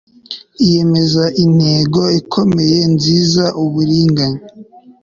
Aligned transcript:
iyemeze 0.65 1.23
intego, 1.43 2.01
ikomeye, 2.19 2.79
nziza, 2.93 3.45
uburiganya 3.63 4.41